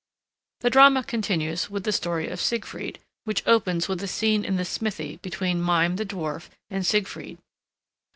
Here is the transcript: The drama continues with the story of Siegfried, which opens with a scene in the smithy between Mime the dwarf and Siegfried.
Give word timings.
The 0.61 0.71
drama 0.71 1.03
continues 1.03 1.69
with 1.69 1.83
the 1.83 1.91
story 1.91 2.27
of 2.27 2.41
Siegfried, 2.41 2.97
which 3.25 3.45
opens 3.45 3.87
with 3.87 4.01
a 4.01 4.07
scene 4.07 4.43
in 4.43 4.55
the 4.55 4.65
smithy 4.65 5.17
between 5.17 5.61
Mime 5.61 5.97
the 5.97 6.05
dwarf 6.07 6.49
and 6.71 6.83
Siegfried. 6.83 7.37